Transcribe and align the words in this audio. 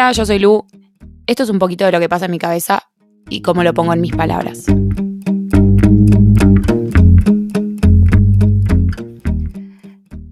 Yo 0.00 0.24
soy 0.24 0.38
Lu. 0.38 0.66
Esto 1.26 1.42
es 1.42 1.50
un 1.50 1.58
poquito 1.58 1.84
de 1.84 1.92
lo 1.92 2.00
que 2.00 2.08
pasa 2.08 2.24
en 2.24 2.30
mi 2.30 2.38
cabeza 2.38 2.90
y 3.28 3.42
cómo 3.42 3.62
lo 3.62 3.74
pongo 3.74 3.92
en 3.92 4.00
mis 4.00 4.16
palabras. 4.16 4.64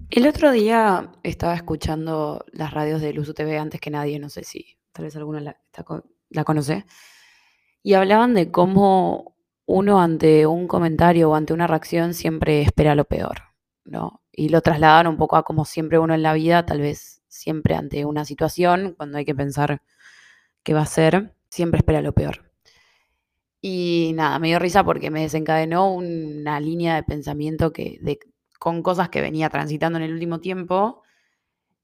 El 0.09 0.27
otro 0.27 0.51
día 0.51 1.11
estaba 1.21 1.53
escuchando 1.53 2.43
las 2.51 2.73
radios 2.73 2.99
de 2.99 3.13
Luz 3.13 3.31
TV 3.35 3.59
antes 3.59 3.79
que 3.79 3.91
nadie, 3.91 4.17
no 4.17 4.27
sé 4.29 4.43
si 4.43 4.79
tal 4.91 5.05
vez 5.05 5.15
alguno 5.15 5.39
la, 5.39 6.43
conoce, 6.43 6.85
y 7.83 7.93
hablaban 7.93 8.33
de 8.33 8.49
cómo 8.51 9.35
uno 9.67 10.01
ante 10.01 10.47
un 10.47 10.67
comentario 10.67 11.29
o 11.29 11.35
ante 11.35 11.53
una 11.53 11.67
reacción 11.67 12.15
siempre 12.15 12.63
espera 12.63 12.95
lo 12.95 13.05
peor, 13.05 13.43
¿no? 13.85 14.23
Y 14.31 14.49
lo 14.49 14.61
trasladan 14.61 15.05
un 15.07 15.17
poco 15.17 15.37
a 15.37 15.43
como 15.43 15.63
siempre 15.63 15.99
uno 15.99 16.15
en 16.15 16.23
la 16.23 16.33
vida, 16.33 16.65
tal 16.65 16.81
vez 16.81 17.18
siempre 17.29 17.75
ante 17.75 18.03
una 18.05 18.25
situación, 18.25 18.93
cuando 18.97 19.17
hay 19.17 19.25
que 19.25 19.35
pensar 19.35 19.81
qué 20.63 20.73
va 20.73 20.81
a 20.81 20.85
ser, 20.85 21.35
siempre 21.49 21.77
espera 21.77 22.01
lo 22.01 22.13
peor. 22.13 22.51
Y 23.61 24.11
nada, 24.15 24.39
me 24.39 24.47
dio 24.47 24.59
risa 24.59 24.83
porque 24.83 25.11
me 25.11 25.21
desencadenó 25.21 25.93
una 25.93 26.59
línea 26.59 26.95
de 26.95 27.03
pensamiento 27.03 27.71
que, 27.71 27.99
con 28.57 28.83
cosas 28.83 29.09
que 29.09 29.21
venía 29.21 29.49
transitando 29.49 29.97
en 29.99 30.05
el 30.05 30.13
último 30.13 30.39
tiempo 30.39 31.03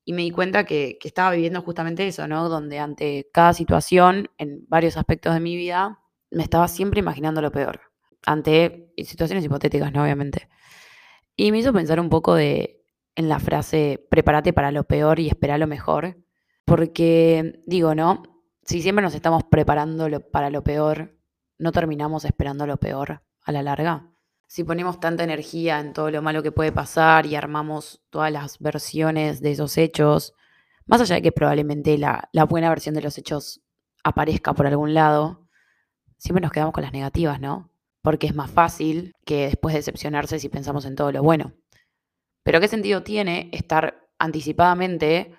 y 0.05 0.13
me 0.13 0.21
di 0.21 0.31
cuenta 0.31 0.65
que, 0.65 0.97
que, 0.99 1.07
estaba 1.07 1.31
viviendo 1.31 1.61
justamente 1.61 2.07
eso, 2.07 2.27
¿no? 2.27 2.47
Donde 2.47 2.79
ante 2.79 3.29
cada 3.33 3.53
situación, 3.53 4.29
en 4.37 4.65
varios 4.67 4.97
aspectos 4.97 5.33
de 5.33 5.39
mi 5.39 5.55
vida, 5.55 5.99
me 6.31 6.43
estaba 6.43 6.67
siempre 6.67 6.99
imaginando 6.99 7.41
lo 7.41 7.51
peor, 7.51 7.81
ante 8.25 8.93
situaciones 9.03 9.43
hipotéticas, 9.43 9.91
¿no? 9.91 10.03
Obviamente. 10.03 10.47
Y 11.35 11.51
me 11.51 11.59
hizo 11.59 11.73
pensar 11.73 11.99
un 11.99 12.09
poco 12.09 12.35
de, 12.35 12.74
en 13.15 13.29
la 13.29 13.39
frase, 13.39 14.05
prepárate 14.09 14.53
para 14.53 14.71
lo 14.71 14.83
peor 14.83 15.19
y 15.19 15.27
espera 15.27 15.57
lo 15.57 15.67
mejor, 15.67 16.17
porque 16.65 17.63
digo, 17.65 17.95
¿no? 17.95 18.23
Si 18.63 18.81
siempre 18.81 19.03
nos 19.03 19.15
estamos 19.15 19.43
preparando 19.43 20.07
para 20.31 20.49
lo 20.49 20.63
peor, 20.63 21.17
no 21.57 21.71
terminamos 21.71 22.25
esperando 22.25 22.67
lo 22.67 22.77
peor 22.77 23.23
a 23.43 23.51
la 23.51 23.63
larga. 23.63 24.11
Si 24.47 24.63
ponemos 24.63 24.99
tanta 24.99 25.23
energía 25.23 25.79
en 25.79 25.93
todo 25.93 26.11
lo 26.11 26.21
malo 26.21 26.43
que 26.43 26.51
puede 26.51 26.71
pasar 26.71 27.25
y 27.25 27.35
armamos 27.35 28.03
todas 28.09 28.31
las 28.31 28.59
versiones 28.59 29.41
de 29.41 29.51
esos 29.51 29.77
hechos, 29.77 30.33
más 30.85 31.01
allá 31.01 31.15
de 31.15 31.21
que 31.21 31.31
probablemente 31.31 31.97
la, 31.97 32.29
la 32.31 32.45
buena 32.45 32.69
versión 32.69 32.95
de 32.95 33.01
los 33.01 33.17
hechos 33.17 33.61
aparezca 34.03 34.53
por 34.53 34.67
algún 34.67 34.93
lado, 34.93 35.47
siempre 36.17 36.41
nos 36.41 36.51
quedamos 36.51 36.73
con 36.73 36.83
las 36.83 36.93
negativas, 36.93 37.39
¿no? 37.39 37.71
Porque 38.01 38.27
es 38.27 38.35
más 38.35 38.51
fácil 38.51 39.13
que 39.25 39.47
después 39.47 39.73
decepcionarse 39.73 40.39
si 40.39 40.49
pensamos 40.49 40.85
en 40.85 40.95
todo 40.95 41.11
lo 41.11 41.23
bueno. 41.23 41.53
Pero 42.45 42.61
¿qué 42.61 42.67
sentido 42.67 43.01
tiene 43.01 43.49
estar 43.51 44.07
anticipadamente 44.19 45.35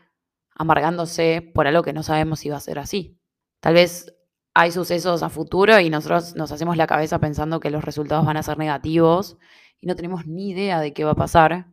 amargándose 0.57 1.41
por 1.55 1.69
algo 1.69 1.85
que 1.85 1.93
no 1.93 2.03
sabemos 2.03 2.41
si 2.41 2.49
va 2.51 2.57
a 2.57 2.61
ser 2.61 2.81
así? 2.81 3.17
Tal 3.61 3.75
vez 3.75 4.13
hay 4.55 4.73
sucesos 4.73 5.23
a 5.23 5.29
futuro 5.29 5.79
y 5.79 5.89
nosotros 5.89 6.35
nos 6.35 6.51
hacemos 6.51 6.77
la 6.77 6.89
cabeza 6.89 7.21
pensando 7.21 7.61
que 7.61 7.71
los 7.71 7.85
resultados 7.85 8.27
van 8.27 8.37
a 8.37 8.43
ser 8.43 8.59
negativos 8.59 9.39
y 9.81 9.87
no 9.87 9.95
tenemos 9.95 10.27
ni 10.27 10.51
idea 10.51 10.81
de 10.81 10.93
qué 10.93 11.05
va 11.05 11.13
a 11.13 11.15
pasar. 11.15 11.69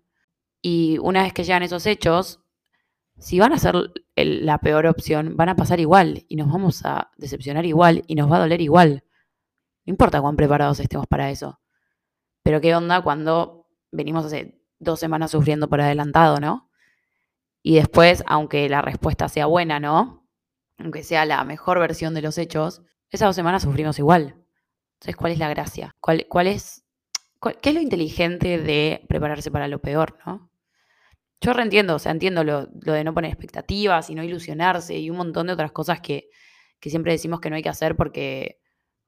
Y 0.61 0.99
una 0.99 1.23
vez 1.23 1.33
que 1.33 1.43
llegan 1.43 1.63
esos 1.63 1.87
hechos, 1.87 2.43
si 3.17 3.39
van 3.39 3.53
a 3.53 3.57
ser 3.57 3.75
la 4.15 4.59
peor 4.59 4.85
opción, 4.85 5.35
van 5.35 5.49
a 5.49 5.55
pasar 5.55 5.79
igual 5.79 6.25
y 6.29 6.35
nos 6.35 6.47
vamos 6.47 6.85
a 6.85 7.09
decepcionar 7.17 7.65
igual 7.65 8.03
y 8.05 8.13
nos 8.13 8.31
va 8.31 8.37
a 8.37 8.41
doler 8.41 8.61
igual. 8.61 9.03
No 9.85 9.91
importa 9.91 10.21
cuán 10.21 10.35
preparados 10.35 10.79
estemos 10.79 11.07
para 11.07 11.31
eso. 11.31 11.59
Pero 12.43 12.61
qué 12.61 12.75
onda 12.75 13.01
cuando 13.01 13.67
venimos 13.91 14.25
hace 14.25 14.62
dos 14.83 14.99
semanas 14.99 15.31
sufriendo 15.31 15.69
por 15.69 15.81
adelantado, 15.81 16.39
¿no? 16.39 16.69
Y 17.61 17.75
después, 17.75 18.23
aunque 18.27 18.67
la 18.69 18.81
respuesta 18.81 19.29
sea 19.29 19.45
buena, 19.45 19.79
¿no? 19.79 20.27
Aunque 20.77 21.03
sea 21.03 21.25
la 21.25 21.43
mejor 21.45 21.79
versión 21.79 22.13
de 22.13 22.21
los 22.21 22.37
hechos, 22.37 22.81
esas 23.09 23.29
dos 23.29 23.35
semanas 23.35 23.63
sufrimos 23.63 23.99
igual. 23.99 24.35
Entonces, 24.95 25.15
¿cuál 25.15 25.31
es 25.31 25.39
la 25.39 25.49
gracia? 25.49 25.95
¿Cuál, 25.99 26.47
es, 26.47 26.83
¿Qué 27.61 27.69
es 27.69 27.75
lo 27.75 27.81
inteligente 27.81 28.57
de 28.57 29.05
prepararse 29.07 29.51
para 29.51 29.67
lo 29.67 29.79
peor, 29.79 30.17
¿no? 30.25 30.49
Yo 31.43 31.51
reentiendo, 31.51 31.95
o 31.95 31.99
sea, 31.99 32.13
entiendo 32.13 32.45
lo, 32.45 32.67
de 32.67 33.03
no 33.03 33.13
poner 33.13 33.29
expectativas 33.29 34.09
y 34.09 34.15
no 34.15 34.23
ilusionarse 34.23 34.97
y 34.97 35.09
un 35.09 35.17
montón 35.17 35.47
de 35.47 35.53
otras 35.53 35.73
cosas 35.73 35.99
que, 35.99 36.29
siempre 36.81 37.11
decimos 37.11 37.41
que 37.41 37.49
no 37.49 37.57
hay 37.57 37.61
que 37.61 37.67
hacer 37.67 37.97
porque 37.97 38.61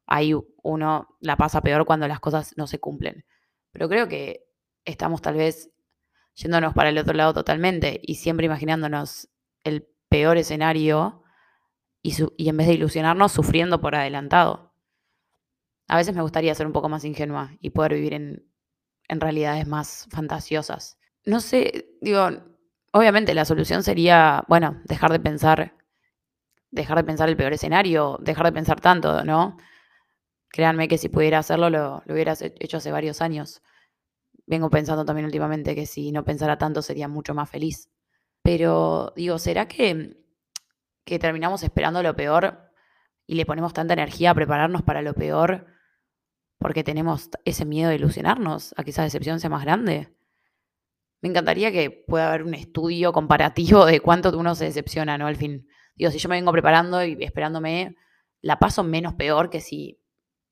ahí 0.05 0.33
uno 0.61 1.07
la 1.21 1.37
pasa 1.37 1.61
peor 1.61 1.85
cuando 1.85 2.09
las 2.09 2.19
cosas 2.19 2.53
no 2.57 2.67
se 2.67 2.79
cumplen. 2.79 3.25
Pero 3.71 3.87
creo 3.87 4.09
que 4.09 4.45
estamos 4.85 5.21
tal 5.21 5.35
vez 5.35 5.71
yéndonos 6.35 6.73
para 6.73 6.89
el 6.89 6.97
otro 6.97 7.13
lado 7.13 7.33
totalmente 7.33 7.99
y 8.03 8.15
siempre 8.15 8.45
imaginándonos 8.45 9.29
el 9.63 9.87
peor 10.09 10.37
escenario 10.37 11.23
y, 12.01 12.49
en 12.49 12.57
vez 12.57 12.67
de 12.67 12.73
ilusionarnos, 12.73 13.31
sufriendo 13.31 13.81
por 13.81 13.95
adelantado. 13.95 14.73
A 15.87 15.97
veces 15.97 16.15
me 16.15 16.21
gustaría 16.21 16.55
ser 16.55 16.67
un 16.67 16.73
poco 16.73 16.89
más 16.89 17.03
ingenua 17.03 17.57
y 17.59 17.71
poder 17.71 17.93
vivir 17.93 18.13
en, 18.13 18.45
en 19.07 19.19
realidades 19.19 19.67
más 19.67 20.07
fantasiosas 20.11 20.97
no 21.25 21.39
sé, 21.39 21.87
digo, 22.01 22.29
obviamente 22.91 23.33
la 23.33 23.45
solución 23.45 23.83
sería, 23.83 24.43
bueno, 24.47 24.81
dejar 24.85 25.11
de 25.11 25.19
pensar, 25.19 25.73
dejar 26.71 26.97
de 26.97 27.03
pensar 27.03 27.29
el 27.29 27.37
peor 27.37 27.53
escenario, 27.53 28.17
dejar 28.21 28.45
de 28.45 28.51
pensar 28.51 28.79
tanto, 28.79 29.23
¿no? 29.23 29.57
Créanme 30.49 30.87
que 30.87 30.97
si 30.97 31.09
pudiera 31.09 31.39
hacerlo 31.39 31.69
lo, 31.69 32.03
lo 32.05 32.13
hubiera 32.13 32.33
hecho 32.39 32.77
hace 32.77 32.91
varios 32.91 33.21
años. 33.21 33.61
Vengo 34.47 34.69
pensando 34.69 35.05
también 35.05 35.25
últimamente 35.25 35.75
que 35.75 35.85
si 35.85 36.11
no 36.11 36.23
pensara 36.23 36.57
tanto 36.57 36.81
sería 36.81 37.07
mucho 37.07 37.33
más 37.33 37.49
feliz. 37.49 37.89
Pero 38.43 39.13
digo, 39.15 39.39
¿será 39.39 39.67
que, 39.67 40.17
que 41.03 41.19
terminamos 41.19 41.63
esperando 41.63 42.03
lo 42.03 42.15
peor 42.15 42.71
y 43.25 43.35
le 43.35 43.45
ponemos 43.45 43.73
tanta 43.73 43.93
energía 43.93 44.31
a 44.31 44.35
prepararnos 44.35 44.83
para 44.83 45.01
lo 45.01 45.13
peor 45.13 45.65
porque 46.59 46.83
tenemos 46.83 47.29
ese 47.43 47.65
miedo 47.65 47.89
de 47.89 47.95
ilusionarnos, 47.95 48.73
a 48.77 48.83
que 48.83 48.91
esa 48.91 49.03
decepción 49.03 49.39
sea 49.39 49.49
más 49.49 49.63
grande? 49.63 50.15
Me 51.21 51.29
encantaría 51.29 51.71
que 51.71 51.89
pueda 51.89 52.27
haber 52.27 52.43
un 52.43 52.53
estudio 52.53 53.11
comparativo 53.11 53.85
de 53.85 53.99
cuánto 53.99 54.37
uno 54.37 54.53
se 54.53 54.65
decepciona, 54.65 55.17
¿no? 55.17 55.25
Al 55.25 55.37
fin, 55.37 55.67
digo, 55.95 56.11
si 56.11 56.19
yo 56.19 56.29
me 56.29 56.35
vengo 56.35 56.51
preparando 56.51 57.03
y 57.03 57.17
esperándome, 57.23 57.95
la 58.41 58.59
paso 58.59 58.83
menos 58.83 59.15
peor 59.15 59.49
que 59.49 59.59
si, 59.59 59.99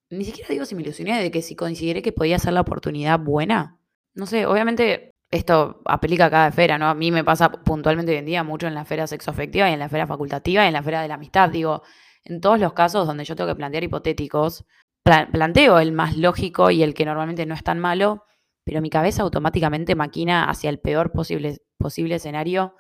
ni 0.10 0.26
siquiera 0.26 0.50
digo 0.50 0.66
si 0.66 0.74
me 0.74 0.82
ilusioné, 0.82 1.22
de 1.22 1.30
que 1.30 1.44
si 1.44 1.56
consideré 1.56 2.02
que 2.02 2.12
podía 2.12 2.40
ser 2.40 2.54
la 2.54 2.62
oportunidad 2.62 3.20
buena. 3.20 3.80
No 4.16 4.26
sé, 4.26 4.46
obviamente 4.46 5.12
esto 5.32 5.82
aplica 5.86 6.26
a 6.26 6.30
cada 6.30 6.48
esfera, 6.50 6.78
¿no? 6.78 6.88
A 6.88 6.94
mí 6.94 7.12
me 7.12 7.24
pasa 7.24 7.52
puntualmente 7.52 8.12
hoy 8.12 8.20
en 8.20 8.26
día 8.26 8.44
mucho 8.44 8.68
en 8.68 8.76
la 8.76 8.82
esfera 8.82 9.08
sexoafectiva 9.08 9.70
y 9.70 9.74
en 9.74 9.80
la 9.80 9.86
esfera 9.86 10.06
facultativa 10.06 10.64
y 10.64 10.68
en 10.68 10.74
la 10.74 10.80
esfera 10.80 11.02
de 11.02 11.08
la 11.08 11.16
amistad. 11.16 11.50
Digo, 11.50 11.82
en 12.24 12.40
todos 12.40 12.60
los 12.60 12.74
casos 12.74 13.08
donde 13.08 13.26
yo 13.26 13.36
tengo 13.36 13.50
que 13.50 13.56
plantear 13.56 13.84
hipotéticos, 13.84 14.66
planteo 15.04 15.80
el 15.80 15.92
más 15.92 16.18
lógico 16.18 16.70
y 16.72 16.84
el 16.84 16.94
que 16.94 17.06
normalmente 17.06 17.46
no 17.46 17.56
es 17.56 17.64
tan 17.64 17.80
malo, 17.80 18.26
pero 18.64 18.82
mi 18.82 18.90
cabeza 18.90 19.24
automáticamente 19.24 19.96
maquina 19.96 20.50
hacia 20.50 20.70
el 20.70 20.80
peor 20.80 21.12
posible, 21.12 21.58
posible 21.78 22.16
escenario 22.16 22.76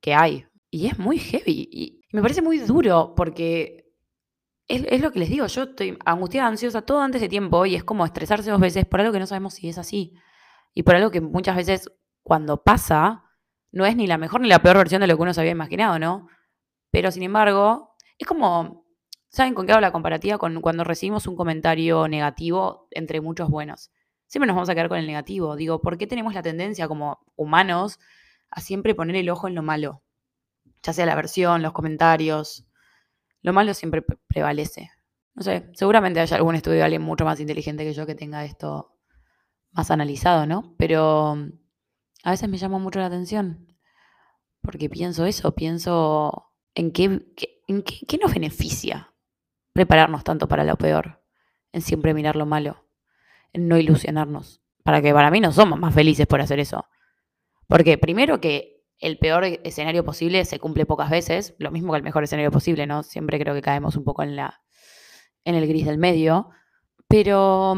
que 0.00 0.14
hay. 0.14 0.46
Y 0.70 0.86
es 0.86 0.98
muy 0.98 1.18
heavy. 1.18 1.68
Y 1.72 2.02
me 2.12 2.22
parece 2.22 2.42
muy 2.42 2.58
duro 2.58 3.14
porque 3.16 3.88
es, 4.68 5.00
lo 5.00 5.10
que 5.10 5.18
les 5.18 5.30
digo, 5.30 5.46
yo 5.46 5.62
estoy 5.62 5.98
angustiada, 6.04 6.48
ansiosa 6.48 6.82
todo 6.82 7.00
antes 7.00 7.20
de 7.20 7.28
tiempo 7.28 7.64
y 7.64 7.74
es 7.74 7.84
como 7.84 8.04
estresarse 8.04 8.50
dos 8.50 8.60
veces 8.60 8.84
por 8.84 9.00
algo 9.00 9.12
que 9.12 9.18
no 9.18 9.26
sabemos 9.26 9.54
si 9.54 9.68
es 9.68 9.78
así. 9.78 10.14
Y 10.74 10.82
por 10.82 10.96
algo 10.96 11.10
que 11.10 11.20
muchas 11.20 11.56
veces 11.56 11.90
cuando 12.22 12.62
pasa 12.62 13.24
no 13.72 13.84
es 13.86 13.96
ni 13.96 14.06
la 14.06 14.18
mejor 14.18 14.40
ni 14.40 14.48
la 14.48 14.60
peor 14.60 14.78
versión 14.78 15.00
de 15.00 15.06
lo 15.06 15.16
que 15.16 15.22
uno 15.22 15.34
se 15.34 15.40
había 15.40 15.52
imaginado, 15.52 15.98
¿no? 15.98 16.28
Pero 16.90 17.10
sin 17.10 17.22
embargo, 17.22 17.94
es 18.16 18.26
como, 18.26 18.86
¿saben 19.28 19.54
con 19.54 19.66
qué 19.66 19.72
hago 19.72 19.80
la 19.80 19.92
comparativa? 19.92 20.38
Con 20.38 20.60
cuando 20.60 20.84
recibimos 20.84 21.26
un 21.26 21.36
comentario 21.36 22.08
negativo 22.08 22.88
entre 22.90 23.20
muchos 23.20 23.48
buenos 23.48 23.90
siempre 24.28 24.46
nos 24.46 24.54
vamos 24.54 24.68
a 24.68 24.74
quedar 24.74 24.88
con 24.88 24.98
el 24.98 25.06
negativo. 25.06 25.56
Digo, 25.56 25.80
¿por 25.80 25.98
qué 25.98 26.06
tenemos 26.06 26.34
la 26.34 26.42
tendencia 26.42 26.86
como 26.86 27.18
humanos 27.34 27.98
a 28.50 28.60
siempre 28.60 28.94
poner 28.94 29.16
el 29.16 29.28
ojo 29.30 29.48
en 29.48 29.54
lo 29.54 29.62
malo? 29.62 30.02
Ya 30.82 30.92
sea 30.92 31.06
la 31.06 31.16
versión, 31.16 31.62
los 31.62 31.72
comentarios. 31.72 32.66
Lo 33.42 33.52
malo 33.52 33.74
siempre 33.74 34.04
prevalece. 34.28 34.90
No 35.34 35.42
sé, 35.42 35.68
seguramente 35.74 36.20
haya 36.20 36.36
algún 36.36 36.54
estudio 36.54 36.78
de 36.78 36.84
alguien 36.84 37.02
mucho 37.02 37.24
más 37.24 37.40
inteligente 37.40 37.84
que 37.84 37.92
yo 37.92 38.06
que 38.06 38.14
tenga 38.14 38.44
esto 38.44 38.97
más 39.72 39.90
analizado, 39.90 40.46
¿no? 40.46 40.74
Pero 40.78 41.36
a 42.24 42.30
veces 42.30 42.48
me 42.48 42.58
llama 42.58 42.78
mucho 42.78 42.98
la 42.98 43.06
atención. 43.06 43.74
Porque 44.60 44.88
pienso 44.88 45.24
eso, 45.24 45.54
pienso 45.54 46.52
en 46.74 46.92
qué, 46.92 47.04
en 47.68 47.82
qué, 47.82 48.06
qué 48.06 48.18
nos 48.18 48.34
beneficia 48.34 49.14
prepararnos 49.72 50.24
tanto 50.24 50.48
para 50.48 50.64
lo 50.64 50.76
peor, 50.76 51.22
en 51.72 51.82
siempre 51.82 52.14
mirar 52.14 52.36
lo 52.36 52.46
malo 52.46 52.88
no 53.54 53.78
ilusionarnos. 53.78 54.62
Para 54.82 55.02
que 55.02 55.12
para 55.12 55.30
mí 55.30 55.40
no 55.40 55.52
somos 55.52 55.78
más 55.78 55.94
felices 55.94 56.26
por 56.26 56.40
hacer 56.40 56.60
eso. 56.60 56.86
Porque 57.66 57.98
primero 57.98 58.40
que 58.40 58.82
el 58.98 59.18
peor 59.18 59.44
escenario 59.44 60.04
posible 60.04 60.44
se 60.44 60.58
cumple 60.58 60.86
pocas 60.86 61.10
veces, 61.10 61.54
lo 61.58 61.70
mismo 61.70 61.92
que 61.92 61.98
el 61.98 62.02
mejor 62.02 62.24
escenario 62.24 62.50
posible, 62.50 62.86
¿no? 62.86 63.02
Siempre 63.02 63.38
creo 63.38 63.54
que 63.54 63.62
caemos 63.62 63.96
un 63.96 64.04
poco 64.04 64.22
en 64.22 64.36
la 64.36 64.62
en 65.44 65.54
el 65.54 65.66
gris 65.66 65.86
del 65.86 65.98
medio, 65.98 66.50
pero 67.06 67.74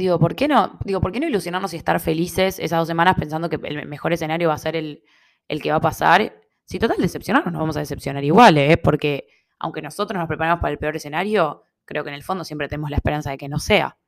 digo, 0.00 0.18
¿por 0.18 0.34
qué 0.34 0.48
no? 0.48 0.78
Digo, 0.84 1.00
¿por 1.00 1.12
qué 1.12 1.20
no 1.20 1.26
ilusionarnos 1.26 1.72
y 1.74 1.76
estar 1.76 2.00
felices 2.00 2.58
esas 2.58 2.78
dos 2.80 2.88
semanas 2.88 3.16
pensando 3.18 3.48
que 3.48 3.58
el 3.62 3.86
mejor 3.86 4.12
escenario 4.12 4.48
va 4.48 4.54
a 4.54 4.58
ser 4.58 4.76
el, 4.76 5.04
el 5.48 5.62
que 5.62 5.70
va 5.70 5.76
a 5.76 5.80
pasar? 5.80 6.34
Si 6.64 6.78
total 6.78 6.96
decepcionarnos, 6.98 7.52
nos 7.52 7.60
vamos 7.60 7.76
a 7.76 7.80
decepcionar 7.80 8.24
igual, 8.24 8.58
¿eh? 8.58 8.76
Porque 8.76 9.28
aunque 9.58 9.82
nosotros 9.82 10.18
nos 10.18 10.26
preparamos 10.26 10.60
para 10.60 10.72
el 10.72 10.78
peor 10.78 10.96
escenario, 10.96 11.64
creo 11.84 12.02
que 12.02 12.10
en 12.10 12.14
el 12.14 12.22
fondo 12.22 12.44
siempre 12.44 12.68
tenemos 12.68 12.90
la 12.90 12.96
esperanza 12.96 13.30
de 13.30 13.38
que 13.38 13.48
no 13.48 13.58
sea. 13.58 13.98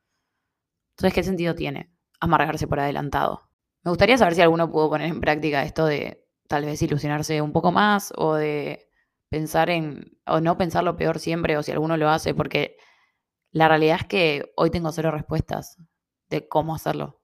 Entonces, 0.97 1.15
¿qué 1.15 1.23
sentido 1.23 1.55
tiene 1.55 1.91
amargarse 2.21 2.67
por 2.67 2.81
adelantado? 2.81 3.43
Me 3.85 3.91
gustaría 3.91 4.17
saber 4.17 4.35
si 4.35 4.41
alguno 4.41 4.71
pudo 4.71 4.91
poner 4.91 5.09
en 5.09 5.21
práctica 5.21 5.63
esto 5.63 5.87
de 5.87 6.25
tal 6.49 6.65
vez 6.65 6.81
ilusionarse 6.83 7.43
un 7.43 7.53
poco 7.53 7.73
más 7.73 8.13
o 8.17 8.35
de 8.35 8.89
pensar 9.29 9.71
en, 9.71 10.19
o 10.27 10.41
no 10.41 10.57
pensar 10.57 10.85
lo 10.85 10.97
peor 10.97 11.19
siempre, 11.19 11.57
o 11.57 11.63
si 11.63 11.73
alguno 11.73 11.97
lo 11.97 12.09
hace, 12.09 12.35
porque 12.35 12.77
la 13.53 13.69
realidad 13.69 13.99
es 14.01 14.07
que 14.07 14.53
hoy 14.57 14.71
tengo 14.71 14.91
cero 14.93 15.11
respuestas 15.11 15.77
de 16.31 16.49
cómo 16.49 16.75
hacerlo. 16.75 17.21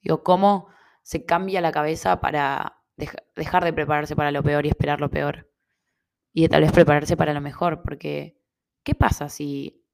Digo, 0.00 0.22
cómo 0.22 0.68
se 1.02 1.24
cambia 1.24 1.60
la 1.60 1.72
cabeza 1.72 2.20
para 2.20 2.84
dejar 2.96 3.64
de 3.64 3.72
prepararse 3.72 4.14
para 4.16 4.30
lo 4.30 4.42
peor 4.42 4.64
y 4.64 4.68
esperar 4.68 5.00
lo 5.00 5.10
peor. 5.10 5.50
Y 6.32 6.48
tal 6.48 6.62
vez 6.62 6.72
prepararse 6.72 7.16
para 7.16 7.34
lo 7.34 7.40
mejor, 7.40 7.82
porque 7.82 8.40
¿qué 8.84 8.94
pasa 8.94 9.28
si 9.28 9.84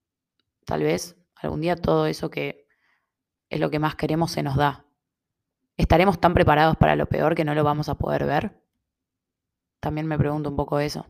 tal 0.66 0.82
vez 0.82 1.16
algún 1.36 1.62
día 1.62 1.76
todo 1.76 2.06
eso 2.06 2.30
que 2.30 2.66
es 3.48 3.58
lo 3.58 3.70
que 3.70 3.78
más 3.78 3.94
queremos 3.94 4.30
se 4.30 4.42
nos 4.42 4.56
da? 4.56 4.86
¿Estaremos 5.78 6.20
tan 6.20 6.34
preparados 6.34 6.76
para 6.76 6.96
lo 6.96 7.06
peor 7.06 7.34
que 7.34 7.44
no 7.44 7.54
lo 7.54 7.64
vamos 7.64 7.88
a 7.88 7.94
poder 7.94 8.26
ver? 8.26 8.62
También 9.80 10.06
me 10.06 10.18
pregunto 10.18 10.50
un 10.50 10.56
poco 10.56 10.80
eso. 10.80 11.06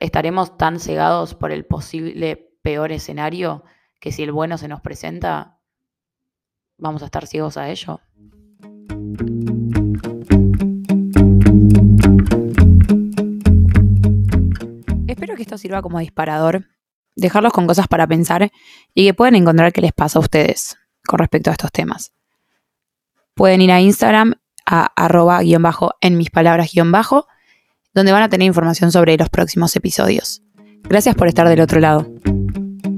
¿Estaremos 0.00 0.56
tan 0.56 0.80
cegados 0.80 1.34
por 1.34 1.52
el 1.52 1.66
posible 1.66 2.58
peor 2.62 2.90
escenario 2.90 3.64
que 4.00 4.12
si 4.12 4.22
el 4.22 4.32
bueno 4.32 4.58
se 4.58 4.68
nos 4.68 4.80
presenta, 4.80 5.60
vamos 6.76 7.02
a 7.02 7.06
estar 7.06 7.26
ciegos 7.26 7.56
a 7.56 7.68
ello? 7.68 8.00
Espero 15.06 15.34
que 15.34 15.42
esto 15.42 15.58
sirva 15.58 15.82
como 15.82 15.98
disparador, 15.98 16.66
dejarlos 17.16 17.52
con 17.52 17.66
cosas 17.66 17.88
para 17.88 18.06
pensar 18.06 18.50
y 18.94 19.06
que 19.06 19.14
puedan 19.14 19.34
encontrar 19.34 19.72
qué 19.72 19.80
les 19.80 19.92
pasa 19.92 20.18
a 20.18 20.22
ustedes 20.22 20.76
con 21.06 21.18
respecto 21.18 21.50
a 21.50 21.54
estos 21.54 21.72
temas. 21.72 22.12
Pueden 23.34 23.60
ir 23.62 23.72
a 23.72 23.80
Instagram 23.80 24.34
a 24.64 24.92
arroba 24.96 25.40
guion 25.40 25.62
bajo 25.62 25.94
en 26.00 26.18
mis 26.18 26.30
palabras 26.30 26.72
guion 26.72 26.92
bajo, 26.92 27.26
donde 27.94 28.12
van 28.12 28.22
a 28.22 28.28
tener 28.28 28.46
información 28.46 28.92
sobre 28.92 29.16
los 29.16 29.30
próximos 29.30 29.74
episodios. 29.74 30.42
Gracias 30.82 31.14
por 31.16 31.26
estar 31.26 31.48
del 31.48 31.60
otro 31.60 31.80
lado. 31.80 32.06